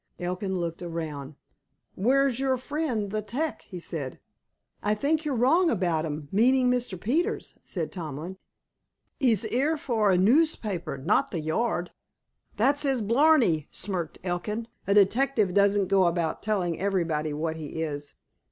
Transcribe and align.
Elkin 0.19 0.55
looked 0.55 0.81
around. 0.81 1.35
"Where's 1.93 2.41
our 2.41 2.57
friend, 2.57 3.11
the 3.11 3.21
'tec?" 3.21 3.61
he 3.61 3.79
said. 3.79 4.19
"I 4.81 4.95
think 4.95 5.23
you're 5.23 5.35
wrong 5.35 5.69
about 5.69 6.07
'im, 6.07 6.27
meanin' 6.31 6.71
Mr. 6.71 6.99
Peters," 6.99 7.59
said 7.61 7.91
Tomlin. 7.91 8.39
"'E's 9.19 9.45
'ere 9.51 9.77
for 9.77 10.09
a 10.09 10.17
noospaper, 10.17 10.97
not 10.97 11.29
for 11.29 11.37
the 11.37 11.43
Yard." 11.43 11.91
"That's 12.57 12.81
his 12.81 13.03
blarney," 13.03 13.67
smirked 13.69 14.17
Elkin. 14.23 14.67
"A 14.87 14.95
detective 14.95 15.53
doesn't 15.53 15.85
go 15.85 16.05
about 16.05 16.41
telling 16.41 16.79
everybody 16.79 17.31
what 17.31 17.57
he 17.57 17.83
is." 17.83 18.15